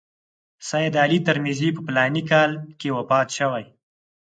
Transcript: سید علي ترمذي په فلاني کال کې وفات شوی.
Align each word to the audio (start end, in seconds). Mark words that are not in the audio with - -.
سید 0.69 0.93
علي 1.03 1.19
ترمذي 1.27 1.69
په 1.75 1.81
فلاني 1.87 2.23
کال 2.31 2.51
کې 2.79 2.89
وفات 2.97 3.27
شوی. 3.37 3.65